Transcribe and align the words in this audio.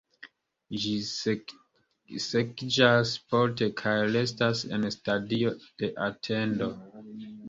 Ĝi 0.83 0.91
sekiĝas 2.23 3.11
porte 3.33 3.67
kaj 3.81 3.93
restas 4.15 4.63
en 4.79 4.87
stadio 4.97 5.53
de 5.83 5.91
atendo. 6.07 6.71